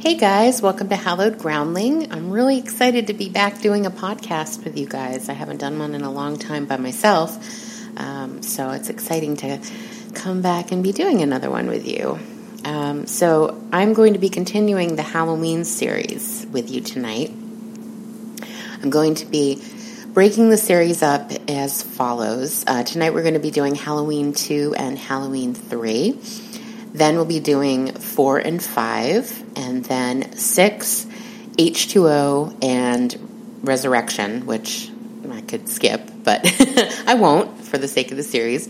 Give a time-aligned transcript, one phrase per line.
[0.00, 2.10] Hey guys, welcome to Hallowed Groundling.
[2.10, 5.28] I'm really excited to be back doing a podcast with you guys.
[5.28, 7.36] I haven't done one in a long time by myself,
[7.98, 9.60] um, so it's exciting to
[10.14, 12.18] come back and be doing another one with you.
[12.64, 17.30] Um, so, I'm going to be continuing the Halloween series with you tonight.
[18.82, 19.62] I'm going to be
[20.14, 22.64] breaking the series up as follows.
[22.66, 26.18] Uh, tonight, we're going to be doing Halloween 2 and Halloween 3.
[26.92, 31.06] Then we'll be doing four and five, and then six,
[31.56, 34.90] H2O, and Resurrection, which
[35.30, 36.40] I could skip, but
[37.06, 38.68] I won't for the sake of the series.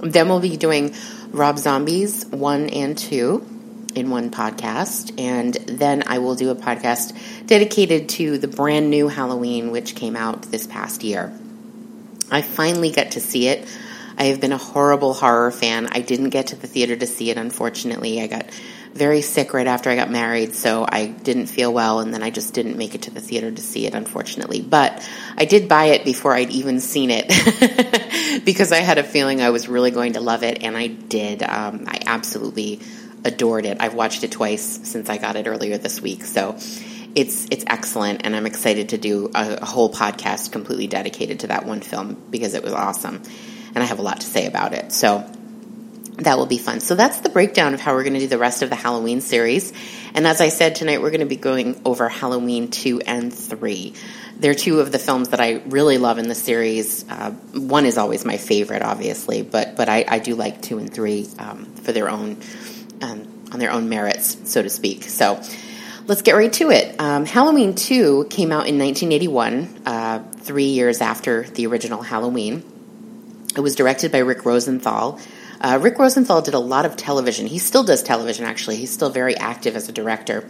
[0.00, 0.94] Then we'll be doing
[1.30, 3.56] Rob Zombies 1 and 2
[3.94, 9.08] in one podcast, and then I will do a podcast dedicated to the brand new
[9.08, 11.32] Halloween, which came out this past year.
[12.30, 13.66] I finally get to see it.
[14.18, 15.88] I have been a horrible horror fan.
[15.92, 18.20] I didn't get to the theater to see it, unfortunately.
[18.20, 18.46] I got
[18.94, 22.30] very sick right after I got married, so I didn't feel well, and then I
[22.30, 24.62] just didn't make it to the theater to see it, unfortunately.
[24.62, 27.28] But I did buy it before I'd even seen it
[28.44, 31.42] because I had a feeling I was really going to love it, and I did.
[31.42, 32.80] Um, I absolutely
[33.22, 33.78] adored it.
[33.80, 36.56] I've watched it twice since I got it earlier this week, so
[37.14, 41.48] it's it's excellent, and I'm excited to do a, a whole podcast completely dedicated to
[41.48, 43.22] that one film because it was awesome
[43.76, 44.90] and I have a lot to say about it.
[44.90, 45.30] So
[46.16, 46.80] that will be fun.
[46.80, 49.20] So that's the breakdown of how we're going to do the rest of the Halloween
[49.20, 49.70] series.
[50.14, 53.92] And as I said tonight, we're going to be going over Halloween 2 and 3.
[54.38, 57.04] They're two of the films that I really love in the series.
[57.06, 60.92] Uh, one is always my favorite, obviously, but but I, I do like 2 and
[60.92, 62.38] 3 um, for their own
[63.02, 65.04] um, on their own merits, so to speak.
[65.04, 65.42] So
[66.06, 66.98] let's get right to it.
[66.98, 72.62] Um, Halloween 2 came out in 1981, uh, three years after the original Halloween.
[73.56, 75.18] It was directed by Rick Rosenthal.
[75.60, 77.46] Uh, Rick Rosenthal did a lot of television.
[77.46, 78.76] He still does television, actually.
[78.76, 80.46] He's still very active as a director.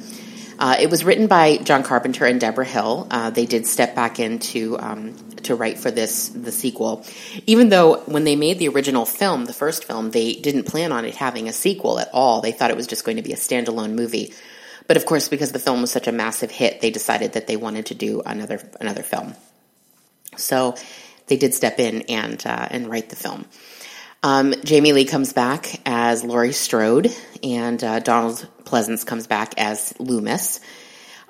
[0.58, 3.06] Uh, it was written by John Carpenter and Debra Hill.
[3.10, 7.04] Uh, they did step back in to, um, to write for this the sequel,
[7.46, 11.05] even though when they made the original film, the first film, they didn't plan on
[11.05, 12.40] it having a sequel at all.
[12.40, 14.33] They thought it was just going to be a standalone movie.
[14.89, 17.56] But of course, because the film was such a massive hit, they decided that they
[17.56, 19.34] wanted to do another another film.
[20.36, 20.77] So
[21.27, 23.45] they did step in and uh, and write the film.
[24.23, 29.95] Um, Jamie Lee comes back as Laurie Strode, and uh, Donald Pleasence comes back as
[30.01, 30.61] Loomis.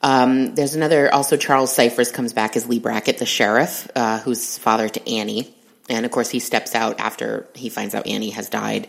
[0.03, 4.57] Um, there's another, also Charles Cyphers comes back as Lee Brackett, the sheriff, uh, who's
[4.57, 5.55] father to Annie.
[5.89, 8.89] And of course, he steps out after he finds out Annie has died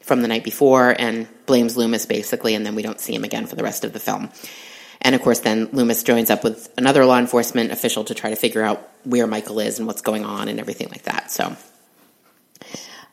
[0.00, 3.46] from the night before and blames Loomis basically, and then we don't see him again
[3.46, 4.30] for the rest of the film.
[5.04, 8.36] And of course, then Loomis joins up with another law enforcement official to try to
[8.36, 11.30] figure out where Michael is and what's going on and everything like that.
[11.30, 11.54] So,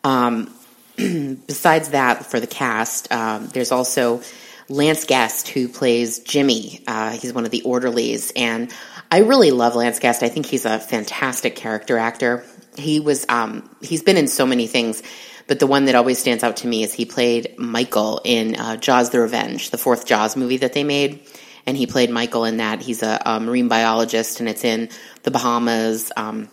[0.06, 0.54] um,
[0.96, 4.22] besides that, for the cast, um, there's also
[4.70, 6.82] Lance Guest who plays Jimmy.
[6.88, 8.74] Uh, he's one of the orderlies, and
[9.12, 10.24] I really love Lance Guest.
[10.24, 12.46] I think he's a fantastic character actor.
[12.78, 15.04] He was um, he's been in so many things.
[15.48, 18.78] But the one that always stands out to me is he played Michael in uh,
[18.78, 21.20] Jaws: The Revenge, the fourth Jaws movie that they made
[21.66, 22.82] and he played Michael in that.
[22.82, 24.90] He's a, a marine biologist, and it's in
[25.24, 26.12] the Bahamas.
[26.16, 26.50] Um,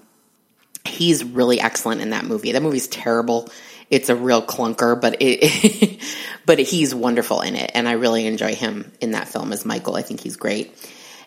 [0.85, 2.53] he's really excellent in that movie.
[2.53, 3.51] That movie's terrible.
[3.91, 6.03] It's a real clunker, but it,
[6.47, 9.97] but he's wonderful in it, and I really enjoy him in that film as Michael.
[9.97, 10.75] I think he's great.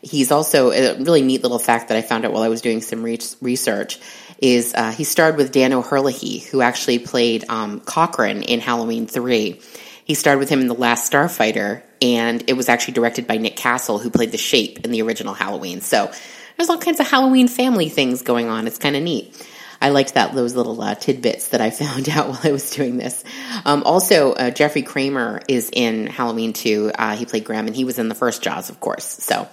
[0.03, 2.81] He's also a really neat little fact that I found out while I was doing
[2.81, 4.00] some research
[4.40, 9.62] is uh, he starred with Dan O'Herlihy, who actually played um, Cochran in Halloween Three.
[10.03, 13.56] He starred with him in The Last Starfighter, and it was actually directed by Nick
[13.56, 15.81] Castle, who played the Shape in the original Halloween.
[15.81, 16.12] So
[16.57, 18.67] there's all kinds of Halloween family things going on.
[18.67, 19.47] It's kind of neat.
[19.81, 22.97] I liked that those little uh, tidbits that I found out while I was doing
[22.97, 23.23] this.
[23.66, 26.91] Um, also, uh, Jeffrey Kramer is in Halloween 2.
[26.94, 29.06] Uh, he played Graham, and he was in the first Jaws, of course.
[29.06, 29.47] So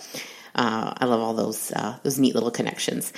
[0.55, 3.13] uh, I love all those uh, those neat little connections.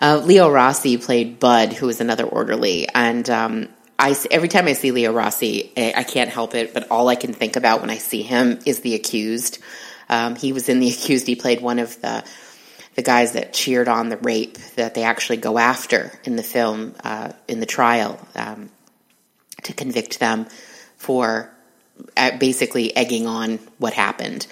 [0.00, 3.68] Uh, Leo Rossi played Bud, who is another orderly, and um,
[4.00, 7.34] I every time I see Leo Rossi, I can't help it, but all I can
[7.34, 9.58] think about when I see him is the accused.
[10.08, 11.26] Um, he was in the accused.
[11.26, 12.24] He played one of the
[12.94, 16.94] the guys that cheered on the rape that they actually go after in the film
[17.04, 18.70] uh, in the trial um,
[19.62, 20.46] to convict them
[20.96, 21.50] for
[22.16, 24.46] uh, basically egging on what happened.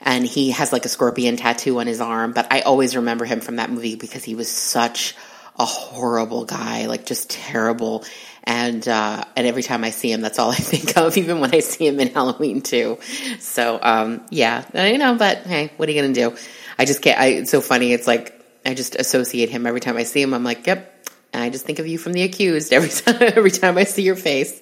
[0.00, 3.40] And he has like a scorpion tattoo on his arm, but I always remember him
[3.40, 5.14] from that movie because he was such
[5.56, 8.04] a horrible guy, like just terrible
[8.44, 11.54] and uh, and every time I see him, that's all I think of, even when
[11.54, 12.98] I see him in Halloween too.
[13.40, 15.16] So um, yeah, you know.
[15.16, 16.36] But hey, what are you gonna do?
[16.78, 17.18] I just can't.
[17.18, 17.92] I, it's so funny.
[17.92, 20.34] It's like I just associate him every time I see him.
[20.34, 20.90] I'm like, yep.
[21.32, 23.16] And I just think of you from The Accused every time.
[23.20, 24.60] Every time I see your face.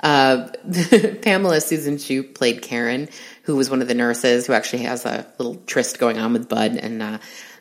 [0.00, 0.48] Uh,
[1.22, 3.08] Pamela Susan Shoop played Karen,
[3.42, 6.48] who was one of the nurses who actually has a little tryst going on with
[6.48, 7.18] Bud, and uh,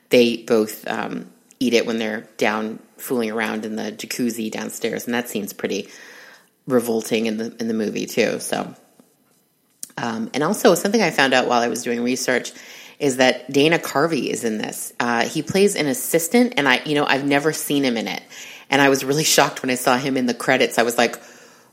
[0.10, 5.14] they both um, eat it when they're down fooling around in the jacuzzi downstairs, and
[5.14, 5.90] that seems pretty
[6.68, 8.40] revolting in the in the movie too.
[8.40, 8.74] So,
[9.98, 12.52] um, and also something I found out while I was doing research
[13.00, 14.92] is that Dana Carvey is in this.
[15.00, 18.24] Uh, he plays an assistant, and I, you know, I've never seen him in it,
[18.70, 20.78] and I was really shocked when I saw him in the credits.
[20.78, 21.22] I was like,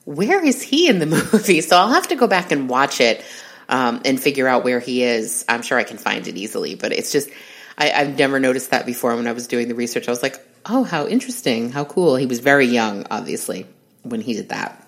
[0.04, 3.24] "Where is he in the movie?" So I'll have to go back and watch it
[3.68, 5.44] um, and figure out where he is.
[5.48, 7.28] I'm sure I can find it easily, but it's just
[7.76, 9.14] I, I've never noticed that before.
[9.16, 11.70] When I was doing the research, I was like, "Oh, how interesting!
[11.70, 13.66] How cool!" He was very young, obviously,
[14.02, 14.84] when he did that.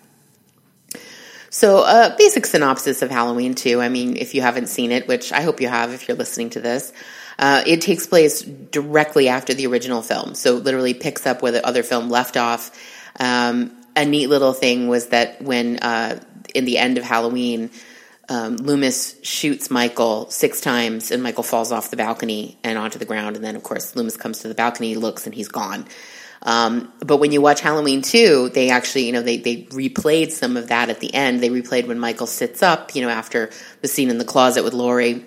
[1.50, 3.80] So, a uh, basic synopsis of Halloween 2.
[3.80, 6.50] I mean, if you haven't seen it, which I hope you have if you're listening
[6.50, 6.92] to this,
[7.38, 10.34] uh, it takes place directly after the original film.
[10.34, 12.70] So, literally picks up where the other film left off.
[13.18, 16.20] Um, a neat little thing was that when, uh,
[16.54, 17.70] in the end of Halloween,
[18.28, 23.04] um, Loomis shoots Michael six times, and Michael falls off the balcony and onto the
[23.04, 23.36] ground.
[23.36, 25.86] And then, of course, Loomis comes to the balcony, looks, and he's gone.
[26.42, 30.56] Um, but when you watch Halloween 2, they actually, you know, they, they replayed some
[30.56, 31.40] of that at the end.
[31.40, 33.50] They replayed when Michael sits up, you know, after
[33.80, 35.24] the scene in the closet with Laurie,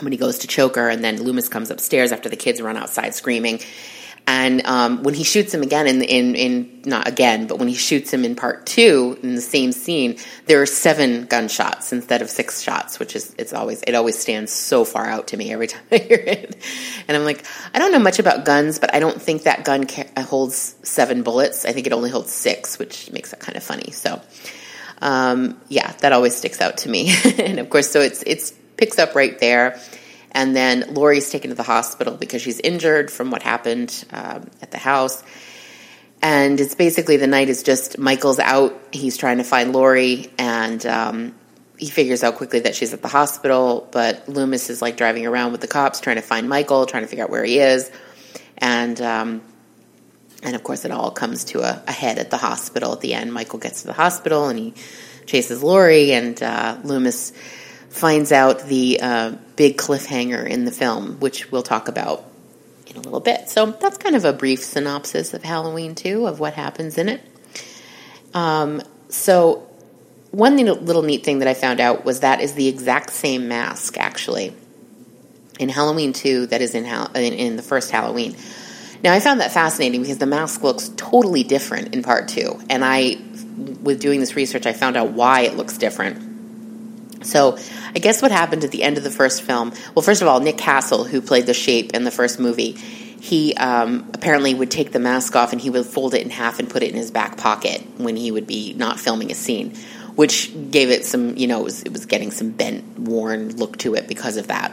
[0.00, 2.76] when he goes to choke her, and then Loomis comes upstairs after the kids run
[2.76, 3.60] outside screaming.
[4.30, 7.74] And um, when he shoots him again in, in in not again, but when he
[7.74, 12.28] shoots him in part two in the same scene, there are seven gunshots instead of
[12.28, 15.66] six shots, which is it's always it always stands so far out to me every
[15.68, 16.62] time I hear it.
[17.08, 17.42] And I'm like,
[17.72, 21.22] I don't know much about guns, but I don't think that gun ca- holds seven
[21.22, 21.64] bullets.
[21.64, 23.92] I think it only holds six, which makes it kind of funny.
[23.92, 24.20] So,
[25.00, 27.14] um, yeah, that always sticks out to me.
[27.38, 29.80] and of course, so it's it's picks up right there.
[30.32, 34.70] And then Laurie's taken to the hospital because she's injured from what happened um, at
[34.70, 35.22] the house.
[36.20, 38.78] And it's basically the night is just Michael's out.
[38.92, 41.34] He's trying to find Laurie, and um,
[41.76, 43.88] he figures out quickly that she's at the hospital.
[43.92, 47.08] But Loomis is like driving around with the cops, trying to find Michael, trying to
[47.08, 47.90] figure out where he is.
[48.56, 49.42] And um,
[50.42, 53.14] and of course, it all comes to a, a, head at the hospital at the
[53.14, 53.32] end.
[53.32, 54.74] Michael gets to the hospital and he
[55.26, 57.32] chases Laurie, and uh, Loomis
[57.90, 62.24] finds out the uh, big cliffhanger in the film, which we'll talk about
[62.86, 63.48] in a little bit.
[63.48, 67.20] So that's kind of a brief synopsis of Halloween 2, of what happens in it.
[68.34, 69.66] Um, so,
[70.30, 73.96] one little neat thing that I found out was that is the exact same mask,
[73.96, 74.52] actually,
[75.58, 78.36] in Halloween 2 that is in, in, in the first Halloween.
[79.02, 82.60] Now, I found that fascinating because the mask looks totally different in part 2.
[82.68, 83.16] And I,
[83.82, 86.27] with doing this research, I found out why it looks different
[87.22, 87.58] so
[87.94, 90.40] I guess what happened at the end of the first film, well, first of all,
[90.40, 92.72] Nick Castle, who played the shape in the first movie,
[93.20, 96.58] he um, apparently would take the mask off and he would fold it in half
[96.58, 99.74] and put it in his back pocket when he would be not filming a scene,
[100.14, 103.76] which gave it some, you know, it was, it was getting some bent, worn look
[103.78, 104.72] to it because of that.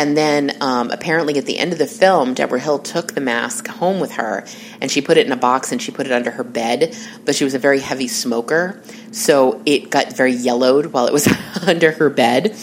[0.00, 3.68] And then um, apparently at the end of the film, Debra Hill took the mask
[3.68, 4.46] home with her
[4.80, 6.96] and she put it in a box and she put it under her bed.
[7.26, 8.80] But she was a very heavy smoker,
[9.12, 11.28] so it got very yellowed while it was
[11.66, 12.56] under her bed.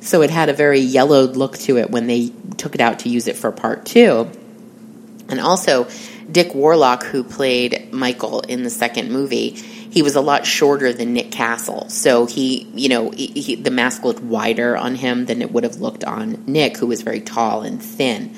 [0.00, 3.10] So it had a very yellowed look to it when they took it out to
[3.10, 4.30] use it for part two.
[5.28, 5.88] And also,
[6.32, 11.14] Dick Warlock, who played Michael in the second movie, he was a lot shorter than
[11.14, 11.88] Nick Castle.
[11.88, 15.64] So he, you know, he, he, the mask looked wider on him than it would
[15.64, 18.34] have looked on Nick, who was very tall and thin.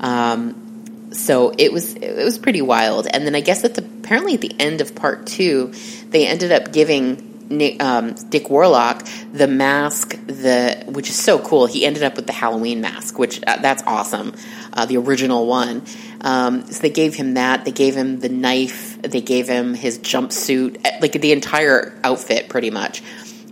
[0.00, 3.06] Um, so it was it was pretty wild.
[3.12, 5.72] And then I guess at the apparently at the end of part two,
[6.08, 11.66] they ended up giving Nick, um, Dick Warlock the mask, the which is so cool.
[11.66, 14.34] He ended up with the Halloween mask, which uh, that's awesome,
[14.72, 15.82] uh, the original one.
[16.20, 17.64] Um, so they gave him that.
[17.64, 18.89] They gave him the knife.
[19.02, 23.02] They gave him his jumpsuit, eh, like the entire outfit, pretty much.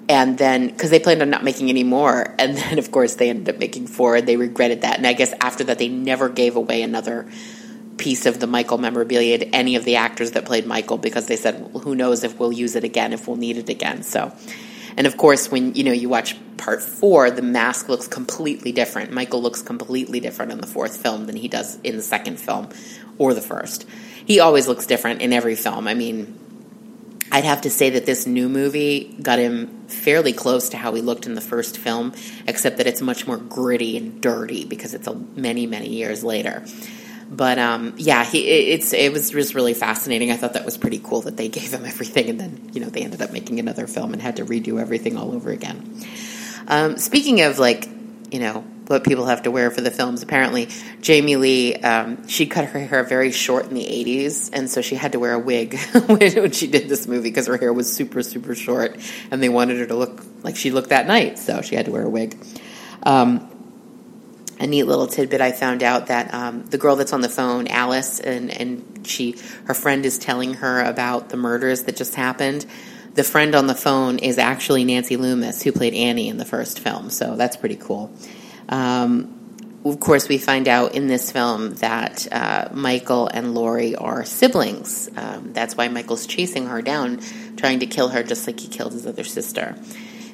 [0.09, 3.31] And then, because they planned on not making any more, and then of course they
[3.31, 4.99] ended up making four, and they regretted that.
[4.99, 7.29] And I guess after that, they never gave away another
[7.97, 11.37] piece of the Michael memorabilia to any of the actors that played Michael because they
[11.37, 14.33] said, well, "Who knows if we'll use it again, if we'll need it again." So
[14.99, 19.13] and of course, when you know you watch part four, the mask looks completely different.
[19.13, 22.69] Michael looks completely different in the fourth film than he does in the second film
[23.17, 23.87] or the first.
[24.29, 25.89] He always looks different in every film.
[25.89, 26.39] I mean,
[27.33, 31.01] I'd have to say that this new movie got him fairly close to how he
[31.01, 32.13] looked in the first film,
[32.47, 36.63] except that it's much more gritty and dirty because it's a many, many years later.
[37.31, 40.31] But um, yeah, he, it's it was just really fascinating.
[40.31, 42.91] I thought that was pretty cool that they gave him everything, and then you know
[42.91, 46.05] they ended up making another film and had to redo everything all over again.
[46.67, 47.89] Um, speaking of like
[48.31, 50.23] you know what people have to wear for the films.
[50.23, 50.69] Apparently,
[51.01, 54.95] Jamie Lee um, she cut her hair very short in the '80s, and so she
[54.95, 58.23] had to wear a wig when she did this movie because her hair was super
[58.23, 58.99] super short,
[59.31, 61.93] and they wanted her to look like she looked that night, so she had to
[61.93, 62.37] wear a wig.
[63.03, 63.49] Um,
[64.61, 67.69] a neat little tidbit I found out that um, the girl that's on the phone,
[67.69, 72.67] Alice, and and she her friend is telling her about the murders that just happened.
[73.15, 76.81] The friend on the phone is actually Nancy Loomis, who played Annie in the first
[76.81, 78.13] film, so that's pretty cool.
[78.69, 79.35] Um,
[79.85, 85.09] of course, we find out in this film that uh, Michael and Laurie are siblings.
[85.17, 87.21] Um, that's why Michael's chasing her down,
[87.57, 89.77] trying to kill her, just like he killed his other sister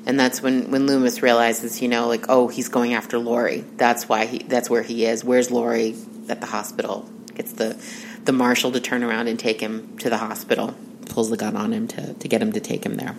[0.07, 3.65] and that's when when Loomis realizes, you know, like oh, he's going after Laurie.
[3.77, 4.39] That's why he.
[4.39, 5.25] That's where he is.
[5.25, 5.97] Where's Laurie?
[6.29, 7.09] At the hospital.
[7.35, 7.77] Gets the
[8.25, 10.75] the marshal to turn around and take him to the hospital.
[11.07, 13.15] Pulls the gun on him to to get him to take him there.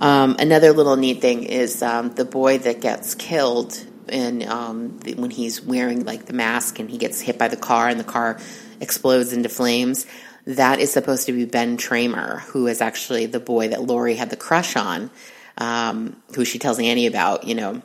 [0.00, 5.30] Um, another little neat thing is um, the boy that gets killed and um, when
[5.30, 8.38] he's wearing like the mask and he gets hit by the car and the car
[8.80, 10.06] explodes into flames
[10.48, 14.30] that is supposed to be Ben Tramer, who is actually the boy that Laurie had
[14.30, 15.10] the crush on,
[15.58, 17.82] um, who she tells Annie about, you know,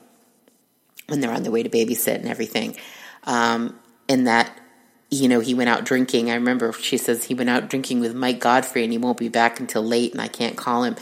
[1.08, 2.78] when they're on their way to babysit and everything.
[3.26, 3.78] Um,
[4.08, 4.58] and that,
[5.12, 6.32] you know, he went out drinking.
[6.32, 9.28] I remember she says he went out drinking with Mike Godfrey and he won't be
[9.28, 10.96] back until late and I can't call him.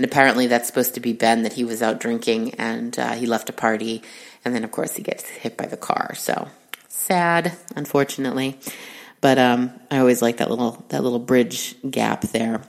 [0.00, 3.26] And apparently that's supposed to be Ben, that he was out drinking and uh, he
[3.26, 4.00] left a party.
[4.46, 6.14] And then, of course, he gets hit by the car.
[6.14, 6.48] So
[6.88, 8.58] sad, unfortunately.
[9.20, 12.62] But um, I always like that little that little bridge gap there.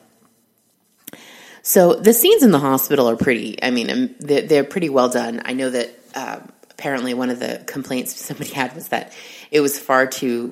[1.61, 3.63] So the scenes in the hospital are pretty.
[3.63, 5.41] I mean, um, they're, pretty well done.
[5.45, 9.13] I know that uh, apparently one of the complaints somebody had was that
[9.51, 10.51] it was far too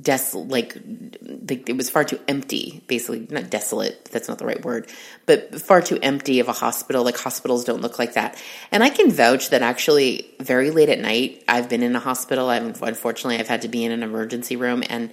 [0.00, 3.26] des like it was far too empty basically.
[3.30, 4.88] Not desolate that's not the right word
[5.26, 7.04] but far too empty of a hospital.
[7.04, 8.40] Like hospitals don't look like that.
[8.72, 12.48] And i can vouch that actually very late at night i've been in a hospital.
[12.48, 15.12] I've unfortunately i've had to be in an emergency room and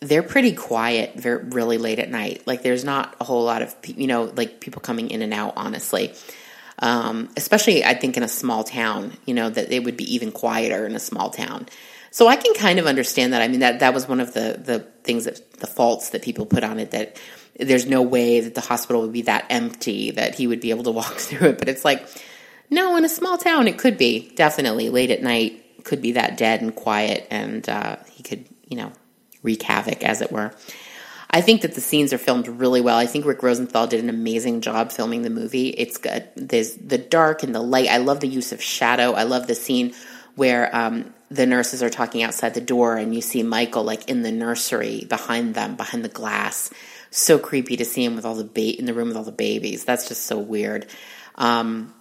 [0.00, 2.46] they're pretty quiet very really late at night.
[2.46, 5.54] Like there's not a whole lot of you know like people coming in and out
[5.56, 6.12] honestly.
[6.82, 10.32] Um, especially i think in a small town you know that it would be even
[10.32, 11.66] quieter in a small town
[12.10, 13.42] so I can kind of understand that.
[13.42, 16.46] I mean, that that was one of the the things that the faults that people
[16.46, 17.16] put on it that
[17.58, 20.84] there's no way that the hospital would be that empty that he would be able
[20.84, 21.58] to walk through it.
[21.58, 22.06] But it's like,
[22.70, 26.36] no, in a small town, it could be definitely late at night, could be that
[26.36, 28.92] dead and quiet, and uh, he could, you know,
[29.42, 30.52] wreak havoc, as it were.
[31.32, 32.96] I think that the scenes are filmed really well.
[32.96, 35.68] I think Rick Rosenthal did an amazing job filming the movie.
[35.68, 36.28] It's good.
[36.34, 37.88] There's the dark and the light.
[37.88, 39.12] I love the use of shadow.
[39.12, 39.94] I love the scene
[40.34, 44.22] where um, the nurses are talking outside the door and you see Michael like in
[44.22, 46.70] the nursery behind them, behind the glass.
[47.10, 49.32] So creepy to see him with all the ba- in the room with all the
[49.32, 49.84] babies.
[49.84, 50.86] That's just so weird.
[51.36, 51.94] Um,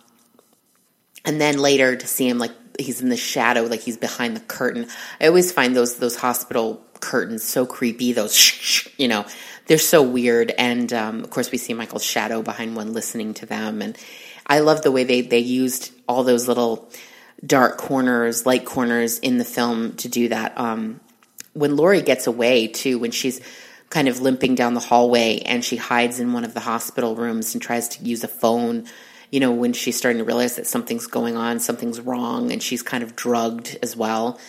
[1.26, 4.42] and then later to see him like he's in the shadow, like he's behind the
[4.42, 4.88] curtain.
[5.22, 8.14] I always find those those hospital curtains so creepy.
[8.14, 9.26] Those you know,
[9.68, 10.52] they're so weird.
[10.58, 13.82] And um, of course, we see Michael's shadow behind one listening to them.
[13.82, 13.98] And
[14.48, 16.90] I love the way they they used all those little
[17.46, 20.58] dark corners, light corners in the film to do that.
[20.58, 21.00] Um,
[21.54, 23.42] when Laurie gets away, too, when she's
[23.90, 27.54] kind of limping down the hallway and she hides in one of the hospital rooms
[27.54, 28.86] and tries to use a phone,
[29.32, 32.82] you know, when she's starting to realize that something's going on, something's wrong, and she's
[32.82, 34.40] kind of drugged as well.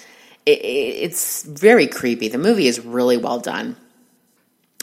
[0.46, 2.28] It, it's very creepy.
[2.28, 3.76] The movie is really well done.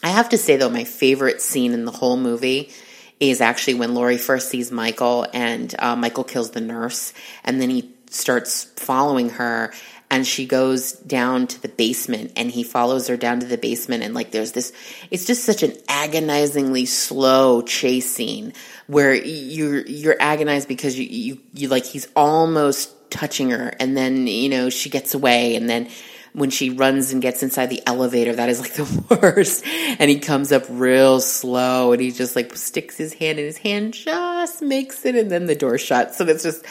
[0.04, 2.72] I have to say, though, my favorite scene in the whole movie
[3.20, 7.70] is actually when Laurie first sees Michael and uh, Michael kills the nurse, and then
[7.70, 9.74] he starts following her
[10.10, 14.04] and she goes down to the basement and he follows her down to the basement
[14.04, 14.72] and like there's this
[15.12, 18.54] it's just such an agonizingly slow chase scene
[18.88, 24.28] where you're you're agonized because you you, you like he's almost touching her and then
[24.28, 25.90] you know she gets away and then
[26.34, 29.66] when she runs and gets inside the elevator, that is like the worst.
[29.66, 33.58] And he comes up real slow and he just like sticks his hand in his
[33.58, 36.18] hand just makes it and then the door shuts.
[36.18, 36.66] So it's just,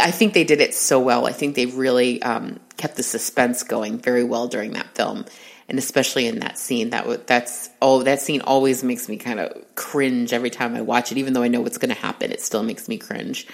[0.00, 1.26] I think they did it so well.
[1.26, 5.24] I think they really um, kept the suspense going very well during that film.
[5.68, 9.52] And especially in that scene, that that's oh, that scene always makes me kind of
[9.74, 11.18] cringe every time I watch it.
[11.18, 13.48] Even though I know what's going to happen, it still makes me cringe.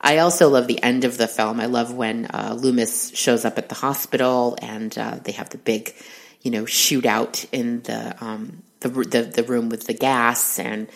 [0.00, 1.60] I also love the end of the film.
[1.60, 5.58] I love when uh, Loomis shows up at the hospital and uh, they have the
[5.58, 5.94] big,
[6.42, 10.88] you know, shootout in the, um, the, the the room with the gas, and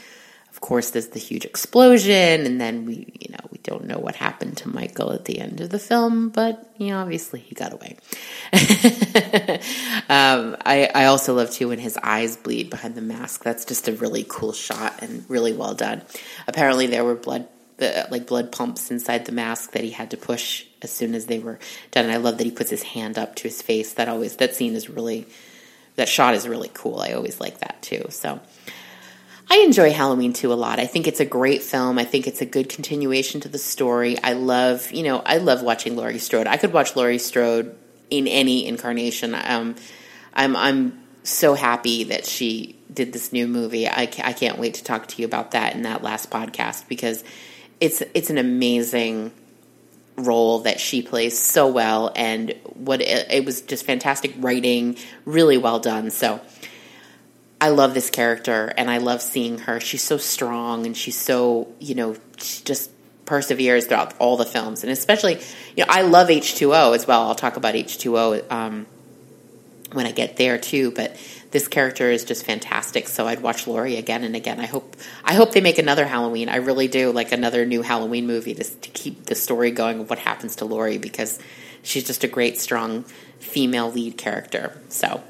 [0.50, 4.14] of course there's the huge explosion, and then we, you know, we don't know what
[4.16, 7.72] happened to Michael at the end of the film, but you know, obviously he got
[7.72, 7.96] away.
[10.08, 13.42] um, I I also love too when his eyes bleed behind the mask.
[13.42, 16.02] That's just a really cool shot and really well done.
[16.46, 17.48] Apparently there were blood
[17.78, 21.26] the like blood pumps inside the mask that he had to push as soon as
[21.26, 21.58] they were
[21.90, 22.04] done.
[22.04, 23.94] And I love that he puts his hand up to his face.
[23.94, 25.26] That always that scene is really
[25.96, 27.00] that shot is really cool.
[27.00, 28.06] I always like that too.
[28.10, 28.40] So
[29.50, 30.78] I enjoy Halloween 2 a lot.
[30.78, 31.98] I think it's a great film.
[31.98, 34.16] I think it's a good continuation to the story.
[34.22, 36.46] I love, you know, I love watching Laurie Strode.
[36.46, 37.76] I could watch Laurie Strode
[38.08, 39.34] in any incarnation.
[39.34, 39.76] Um,
[40.32, 43.88] I'm I'm so happy that she did this new movie.
[43.88, 47.22] I, I can't wait to talk to you about that in that last podcast because
[47.82, 49.32] it's it's an amazing
[50.16, 55.58] role that she plays so well and what it, it, was just fantastic writing really
[55.58, 56.10] well done.
[56.10, 56.40] So
[57.60, 59.80] i love this character and i love seeing her.
[59.80, 62.88] She's so strong and she's so you know she just
[63.26, 64.84] perseveres throughout all the films.
[64.84, 65.40] And especially
[65.76, 67.22] you know i love h2o as well.
[67.26, 68.86] I'll talk about h2o um,
[69.90, 71.16] when i get there too but
[71.52, 73.06] this character is just fantastic.
[73.08, 74.58] So I'd watch Laurie again and again.
[74.58, 76.48] I hope I hope they make another Halloween.
[76.48, 80.10] I really do, like another new Halloween movie to, to keep the story going of
[80.10, 81.38] what happens to Laurie because
[81.82, 83.04] she's just a great, strong
[83.38, 84.80] female lead character.
[84.88, 85.22] So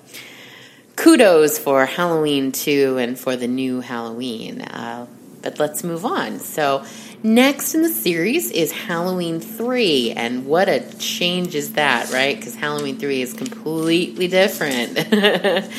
[0.96, 4.62] kudos for Halloween 2 and for the new Halloween.
[4.62, 5.06] Uh,
[5.42, 6.38] but let's move on.
[6.38, 6.84] So
[7.24, 10.12] next in the series is Halloween 3.
[10.12, 12.36] And what a change is that, right?
[12.36, 14.98] Because Halloween 3 is completely different.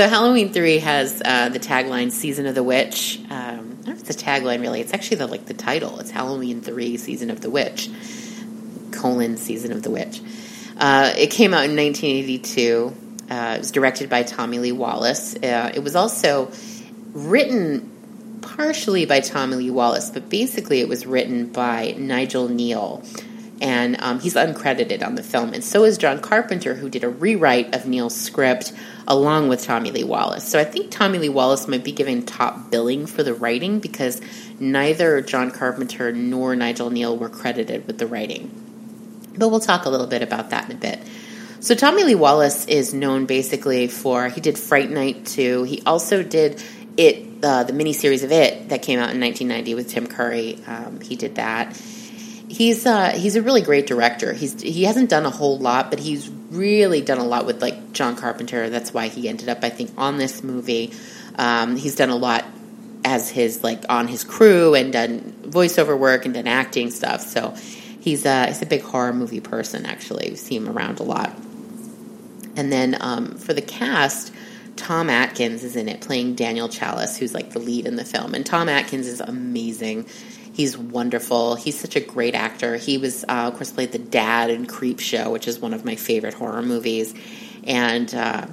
[0.00, 3.92] So Halloween three has uh, the tagline "Season of the Witch." Um, I don't know
[3.92, 4.80] if it's a tagline really.
[4.80, 6.00] It's actually the like the title.
[6.00, 7.90] It's Halloween three: Season of the Witch.
[8.92, 10.22] Colon Season of the Witch.
[10.78, 12.96] Uh, it came out in 1982.
[13.30, 15.36] Uh, it was directed by Tommy Lee Wallace.
[15.36, 16.50] Uh, it was also
[17.12, 23.04] written partially by Tommy Lee Wallace, but basically it was written by Nigel Kneale
[23.60, 25.52] and um, he's uncredited on the film.
[25.52, 28.72] And so is John Carpenter, who did a rewrite of Kneale's script
[29.06, 30.48] along with Tommy Lee Wallace.
[30.48, 34.20] So I think Tommy Lee Wallace might be given top billing for the writing because
[34.58, 38.50] neither John Carpenter nor Nigel Kneale were credited with the writing.
[39.36, 41.00] But we'll talk a little bit about that in a bit.
[41.60, 45.64] So Tommy Lee Wallace is known basically for he did Fright Night 2.
[45.64, 46.62] He also did
[46.96, 50.58] it uh, the miniseries of it that came out in 1990 with Tim Curry.
[50.66, 51.74] Um, he did that
[52.50, 54.32] he's uh, he's a really great director.
[54.32, 57.92] He's he hasn't done a whole lot, but he's really done a lot with like
[57.92, 58.68] John Carpenter.
[58.68, 60.92] That's why he ended up, I think, on this movie.
[61.36, 62.44] Um, he's done a lot
[63.04, 67.22] as his like on his crew and done voiceover work and done acting stuff.
[67.22, 67.54] So
[68.00, 69.86] he's a he's a big horror movie person.
[69.86, 71.32] Actually, you see him around a lot.
[72.56, 74.34] And then um, for the cast.
[74.76, 78.34] Tom Atkins is in it playing Daniel Chalice, who's like the lead in the film.
[78.34, 80.06] And Tom Atkins is amazing.
[80.60, 81.54] He's wonderful.
[81.54, 82.76] He's such a great actor.
[82.76, 85.96] He was, uh, of course, played the dad in Creepshow, which is one of my
[85.96, 87.14] favorite horror movies.
[87.64, 88.46] And uh,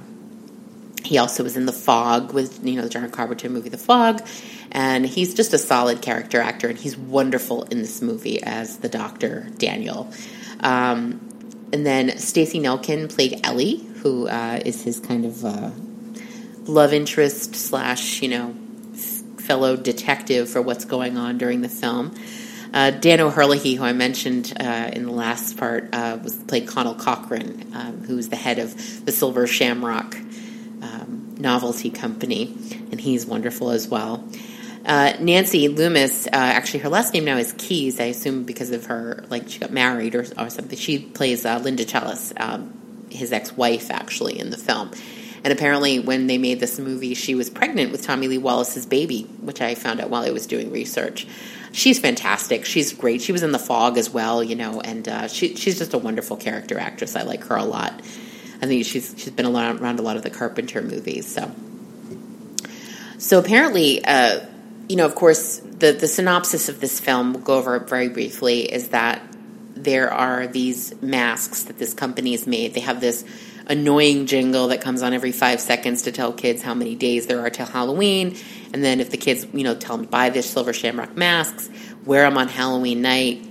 [1.04, 4.26] he also was in The Fog with, you know, the John Carpenter movie The Fog.
[4.72, 8.88] And he's just a solid character actor, and he's wonderful in this movie as the
[8.88, 10.10] doctor, Daniel.
[10.60, 11.20] Um,
[11.74, 15.70] and then Stacey Nelkin played Ellie, who uh, is his kind of uh,
[16.64, 18.54] love interest slash, you know,
[19.48, 22.14] fellow detective for what's going on during the film.
[22.74, 26.94] Uh, Dan O'Herlihy, who I mentioned uh, in the last part, uh, was played Conal
[26.94, 30.14] Cochran, um, who's the head of the Silver Shamrock
[30.82, 32.54] um, Novelty Company,
[32.90, 34.22] and he's wonderful as well.
[34.84, 37.98] Uh, Nancy Loomis, uh, actually, her last name now is Keys.
[38.00, 40.78] I assume because of her, like she got married or, or something.
[40.78, 44.90] She plays uh, Linda Chalice, um, his ex-wife, actually, in the film.
[45.44, 49.22] And apparently, when they made this movie, she was pregnant with Tommy Lee Wallace's baby,
[49.40, 51.26] which I found out while I was doing research.
[51.72, 52.64] She's fantastic.
[52.64, 53.22] She's great.
[53.22, 55.98] She was in The Fog as well, you know, and uh, she, she's just a
[55.98, 57.14] wonderful character actress.
[57.14, 57.92] I like her a lot.
[58.60, 61.32] I think she's she's been around, a lot of the Carpenter movies.
[61.32, 61.52] So,
[63.18, 64.40] so apparently, uh,
[64.88, 68.62] you know, of course, the the synopsis of this film, we'll go over very briefly,
[68.62, 69.22] is that
[69.76, 72.74] there are these masks that this company has made.
[72.74, 73.24] They have this
[73.68, 77.40] annoying jingle that comes on every five seconds to tell kids how many days there
[77.40, 78.36] are till Halloween.
[78.72, 81.68] And then if the kids, you know, tell them to buy this silver shamrock masks,
[82.04, 83.44] wear them on Halloween night.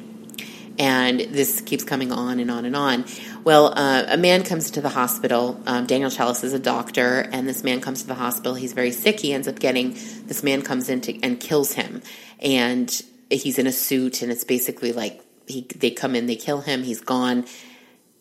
[0.80, 3.06] And this keeps coming on and on and on.
[3.44, 5.60] Well, uh, a man comes to the hospital.
[5.66, 8.54] Um, Daniel Chalice is a doctor, and this man comes to the hospital.
[8.54, 9.20] He's very sick.
[9.20, 9.94] He ends up getting,
[10.26, 12.04] this man comes in to, and kills him.
[12.40, 12.90] And
[13.32, 16.84] he's in a suit, and it's basically like he, they come in, they kill him,
[16.84, 17.46] he's gone.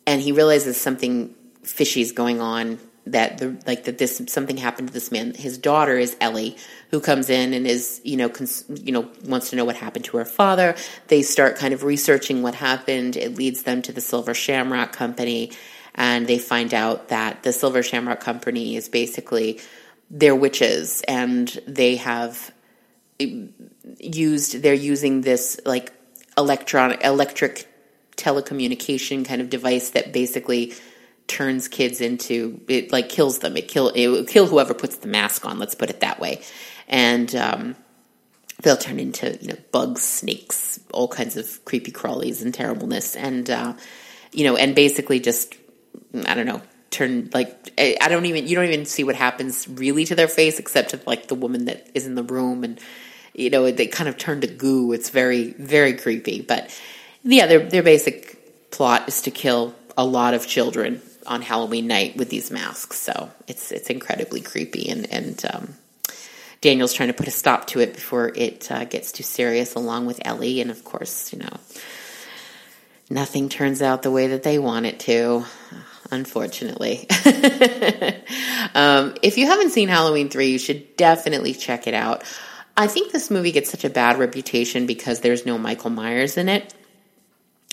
[0.07, 1.35] And he realizes something
[1.67, 2.79] fishy's going on
[3.11, 5.33] that the like that this something happened to this man.
[5.33, 6.57] His daughter is Ellie,
[6.91, 10.05] who comes in and is you know cons, you know wants to know what happened
[10.05, 10.75] to her father.
[11.07, 13.15] They start kind of researching what happened.
[13.15, 15.51] It leads them to the Silver Shamrock Company,
[15.95, 19.59] and they find out that the Silver Shamrock Company is basically
[20.09, 22.51] they're witches and they have
[23.19, 23.47] eh,
[23.99, 25.93] used they're using this like
[26.37, 27.67] electronic electric
[28.15, 30.73] telecommunication kind of device that basically
[31.27, 33.57] turns kids into it like kills them.
[33.57, 36.41] It kill it will kill whoever puts the mask on let's put it that way.
[36.87, 37.75] And um,
[38.61, 43.15] they'll turn into you know bugs snakes all kinds of creepy crawlies and terribleness.
[43.15, 43.73] And uh,
[44.31, 45.55] you know and basically just
[46.25, 50.05] i don't know turn like i don't even you don't even see what happens really
[50.05, 52.79] to their face except to like the woman that is in the room and
[53.37, 54.91] you know they kind of turn to goo.
[54.91, 56.41] It's very very creepy.
[56.41, 56.77] But
[57.23, 62.17] yeah their their basic plot is to kill a lot of children on Halloween night
[62.17, 65.75] with these masks so it's it's incredibly creepy and and um,
[66.61, 70.05] Daniel's trying to put a stop to it before it uh, gets too serious along
[70.05, 71.57] with Ellie and of course you know
[73.09, 75.45] nothing turns out the way that they want it to
[76.11, 77.07] unfortunately.
[78.75, 82.23] um, if you haven't seen Halloween 3, you should definitely check it out.
[82.75, 86.49] I think this movie gets such a bad reputation because there's no Michael Myers in
[86.49, 86.73] it.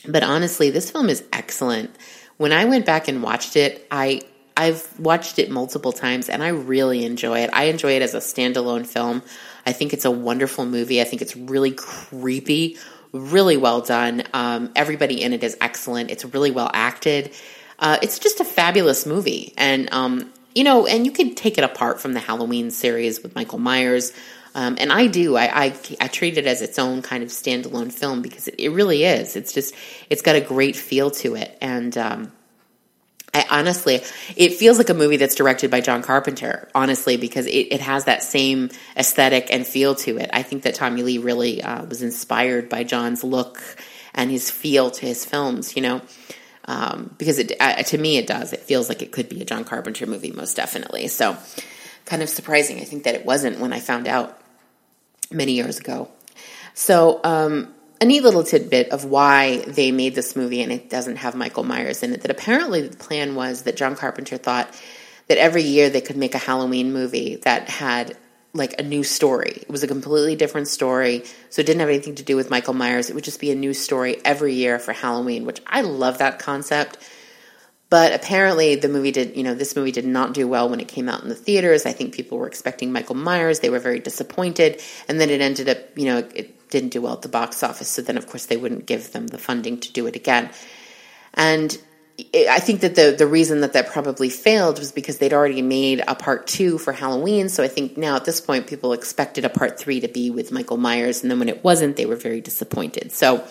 [0.07, 1.95] But honestly, this film is excellent.
[2.37, 4.23] When I went back and watched it, I
[4.57, 7.51] I've watched it multiple times and I really enjoy it.
[7.53, 9.23] I enjoy it as a standalone film.
[9.67, 11.01] I think it's a wonderful movie.
[11.01, 12.77] I think it's really creepy,
[13.13, 14.23] really well done.
[14.33, 16.11] Um, everybody in it is excellent.
[16.11, 17.33] It's really well acted.
[17.79, 21.65] Uh, it's just a fabulous movie, and um, you know, and you could take it
[21.65, 24.13] apart from the Halloween series with Michael Myers.
[24.55, 25.37] Um, and I do.
[25.37, 28.69] I, I, I treat it as its own kind of standalone film because it, it,
[28.71, 29.35] really is.
[29.35, 29.75] It's just
[30.09, 32.33] it's got a great feel to it, and um,
[33.33, 34.01] I honestly,
[34.37, 36.69] it feels like a movie that's directed by John Carpenter.
[36.75, 40.31] Honestly, because it, it has that same aesthetic and feel to it.
[40.33, 43.61] I think that Tommy Lee really uh, was inspired by John's look
[44.15, 45.75] and his feel to his films.
[45.75, 46.03] You know
[46.67, 48.53] um, because it uh, to me it does.
[48.53, 51.09] It feels like it could be a John Carpenter movie, most definitely.
[51.09, 51.37] So,
[52.07, 52.81] kind of surprising.
[52.81, 54.39] I think that it wasn't when I found out
[55.31, 56.09] many years ago.
[56.75, 61.17] So, um, a neat little tidbit of why they made this movie and it doesn't
[61.17, 62.23] have Michael Myers in it.
[62.23, 64.69] That apparently the plan was that John Carpenter thought
[65.29, 68.17] that every year they could make a Halloween movie that had
[68.53, 69.59] like a new story.
[69.63, 71.25] It was a completely different story.
[71.51, 73.11] So it didn't have anything to do with Michael Myers.
[73.11, 76.39] It would just be a new story every year for Halloween, which I love that
[76.39, 76.99] concept.
[77.95, 80.89] But apparently the movie did, you know, this movie did not do well when it
[80.89, 81.87] came out in the theaters.
[81.87, 83.61] I think people were expecting Michael Myers.
[83.61, 84.83] They were very disappointed.
[85.07, 87.87] And then it ended up, you know, it didn't do well at the box office.
[87.87, 90.51] So then, of course, they wouldn't give them the funding to do it again.
[91.35, 91.79] And
[92.35, 96.03] I think that the the reason that that probably failed was because they'd already made
[96.09, 97.49] a part two for Halloween.
[97.49, 100.51] So I think now at this point, people expected a part three to be with
[100.51, 103.13] Michael Myers, and then when it wasn't, they were very disappointed.
[103.13, 103.47] So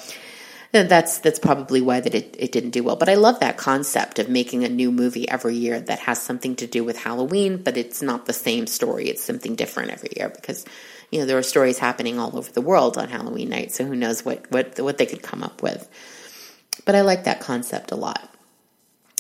[0.74, 2.96] that's that's probably why that it, it didn't do well.
[2.96, 6.56] But I love that concept of making a new movie every year that has something
[6.58, 9.08] to do with Halloween, but it's not the same story.
[9.08, 10.66] It's something different every year because
[11.12, 13.72] you know there are stories happening all over the world on Halloween night.
[13.72, 15.88] So who knows what what what they could come up with.
[16.86, 18.34] But I like that concept a lot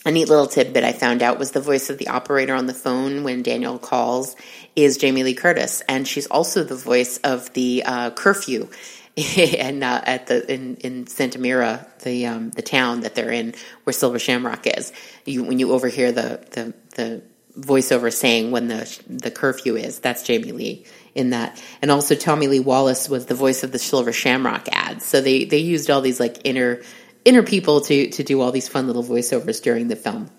[0.05, 2.73] a neat little tidbit I found out was the voice of the operator on the
[2.73, 4.35] phone when Daniel calls
[4.75, 8.69] is Jamie Lee Curtis, and she's also the voice of the uh, curfew
[9.37, 13.53] and uh, at the in, in Santa Mira, the um, the town that they're in,
[13.83, 14.91] where Silver Shamrock is.
[15.25, 17.21] You when you overhear the the, the
[17.59, 22.47] voiceover saying when the the curfew is, that's Jamie Lee in that, and also Tommy
[22.47, 25.05] Lee Wallace was the voice of the Silver Shamrock ads.
[25.05, 26.81] So they they used all these like inner
[27.23, 30.31] inner people to to do all these fun little voiceovers during the film.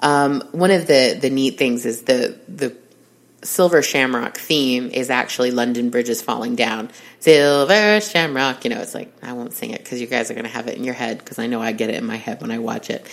[0.00, 2.76] Um, one of the the neat things is the the
[3.42, 6.90] Silver Shamrock theme is actually London Bridges falling down.
[7.20, 10.44] Silver Shamrock, you know, it's like I won't sing it because you guys are going
[10.44, 12.40] to have it in your head because I know I get it in my head
[12.40, 13.06] when I watch it.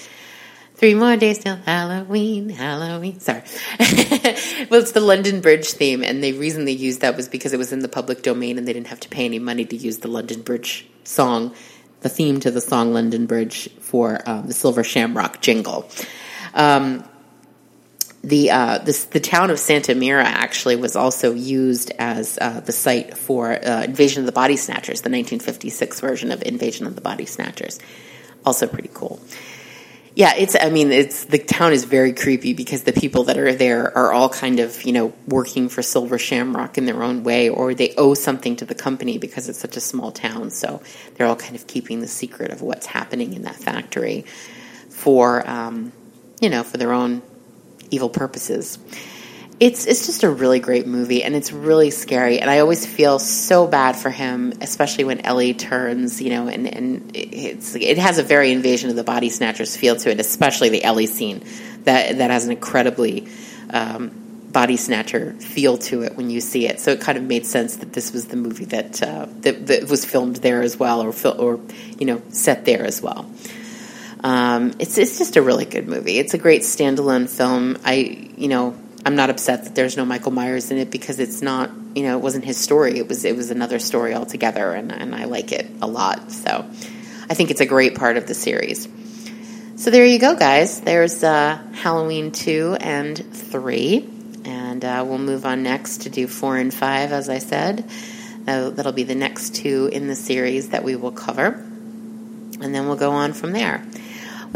[0.75, 3.19] Three more days till Halloween, Halloween.
[3.19, 3.41] Sorry.
[4.69, 7.57] well, it's the London Bridge theme, and the reason they used that was because it
[7.57, 9.99] was in the public domain and they didn't have to pay any money to use
[9.99, 11.55] the London Bridge song
[12.01, 15.89] the theme to the song London Bridge for um, the Silver Shamrock jingle.
[16.53, 17.03] Um,
[18.27, 22.73] the, uh, this, the town of Santa Mira actually was also used as uh, the
[22.73, 27.01] site for uh, Invasion of the Body Snatchers, the 1956 version of Invasion of the
[27.01, 27.79] Body Snatchers.
[28.45, 29.21] Also pretty cool.
[30.13, 30.55] Yeah, it's.
[30.59, 34.11] I mean, it's the town is very creepy because the people that are there are
[34.11, 37.93] all kind of you know working for Silver Shamrock in their own way, or they
[37.97, 40.49] owe something to the company because it's such a small town.
[40.49, 40.81] So
[41.13, 44.25] they're all kind of keeping the secret of what's happening in that factory
[44.89, 45.91] for um,
[46.41, 47.21] you know for their own
[47.91, 48.78] evil purposes
[49.60, 53.17] it's it's just a really great movie and it's really scary and I always feel
[53.17, 58.19] so bad for him especially when Ellie turns you know and and it's it has
[58.19, 61.43] a very invasion of the body snatchers feel to it especially the Ellie scene
[61.86, 63.28] that that has an incredibly
[63.71, 64.12] um,
[64.52, 66.80] body snatcher feel to it when you see it.
[66.80, 69.89] So it kind of made sense that this was the movie that uh, that, that,
[69.89, 71.60] was filmed there as well, or fil- or
[72.00, 73.30] you know set there as well.
[74.27, 76.19] Um, it's it's just a really good movie.
[76.19, 77.77] It's a great standalone film.
[77.85, 77.93] I
[78.35, 81.71] you know I'm not upset that there's no Michael Myers in it because it's not
[81.95, 82.97] you know it wasn't his story.
[82.97, 86.29] It was it was another story altogether, and and I like it a lot.
[86.29, 86.65] So
[87.29, 88.89] I think it's a great part of the series.
[89.77, 90.81] So there you go, guys.
[90.81, 94.09] There's uh, Halloween two and three,
[94.43, 97.89] and uh, we'll move on next to do four and five, as I said.
[98.45, 102.87] Uh, that'll be the next two in the series that we will cover, and then
[102.87, 103.85] we'll go on from there.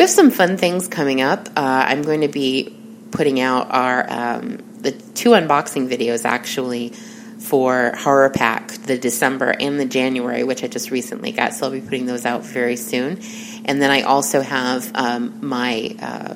[0.02, 1.48] We have some fun things coming up.
[1.50, 2.76] Uh, I'm going to be
[3.12, 9.80] putting out our um, the two unboxing videos actually for Horror Pack, the December and
[9.80, 11.54] the January, which I just recently got.
[11.54, 13.22] So I'll be putting those out very soon.
[13.66, 16.34] And then I also have um, my uh,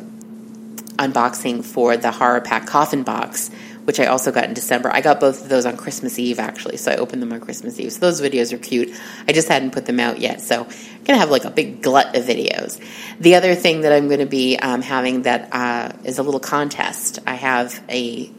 [0.97, 3.49] unboxing for the Horror Pack Coffin Box,
[3.85, 4.91] which I also got in December.
[4.91, 7.79] I got both of those on Christmas Eve, actually, so I opened them on Christmas
[7.79, 7.93] Eve.
[7.93, 8.89] So those videos are cute.
[9.27, 11.81] I just hadn't put them out yet, so I'm going to have like a big
[11.81, 12.83] glut of videos.
[13.19, 16.39] The other thing that I'm going to be um, having that uh, is a little
[16.39, 17.19] contest.
[17.25, 18.29] I have a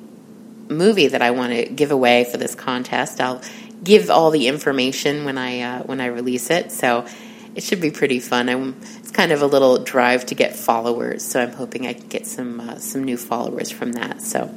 [0.68, 3.20] movie that I want to give away for this contest.
[3.20, 3.40] I'll
[3.82, 7.06] give all the information when I uh, when I release it, so
[7.54, 8.48] it should be pretty fun.
[8.48, 12.08] I'm, it's kind of a little drive to get followers, so I'm hoping I can
[12.08, 14.20] get some uh, some new followers from that.
[14.22, 14.52] So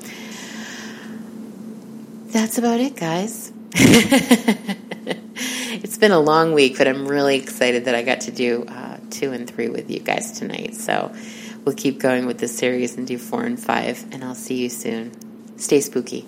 [2.32, 3.52] that's about it, guys.
[5.74, 8.98] it's been a long week, but I'm really excited that I got to do uh,
[9.10, 10.76] two and three with you guys tonight.
[10.76, 11.14] So
[11.66, 14.70] we'll keep going with this series and do four and five, and I'll see you
[14.70, 15.58] soon.
[15.58, 16.26] Stay spooky.